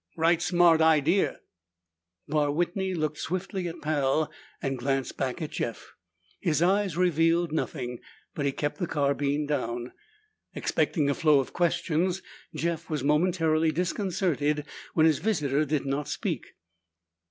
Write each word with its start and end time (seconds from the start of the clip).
"Right 0.17 0.41
smart 0.41 0.81
idea." 0.81 1.41
Barr 2.27 2.51
Whitney 2.51 2.95
looked 2.95 3.19
swiftly 3.19 3.67
at 3.67 3.83
Pal 3.83 4.31
and 4.59 4.79
glanced 4.79 5.15
back 5.15 5.43
at 5.43 5.51
Jeff. 5.51 5.93
His 6.39 6.59
eyes 6.63 6.97
revealed 6.97 7.51
nothing, 7.51 7.99
but 8.33 8.47
he 8.47 8.51
kept 8.51 8.79
the 8.79 8.87
carbine 8.87 9.45
down. 9.45 9.91
Expecting 10.55 11.07
a 11.07 11.13
flow 11.13 11.39
of 11.39 11.53
questions, 11.53 12.23
Jeff 12.55 12.89
was 12.89 13.03
momentarily 13.03 13.71
disconcerted 13.71 14.65
when 14.95 15.05
his 15.05 15.19
visitor 15.19 15.65
did 15.65 15.85
not 15.85 16.07
speak. 16.07 16.47